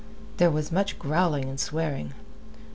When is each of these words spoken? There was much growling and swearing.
There 0.37 0.49
was 0.49 0.71
much 0.71 0.97
growling 0.97 1.47
and 1.47 1.59
swearing. 1.59 2.13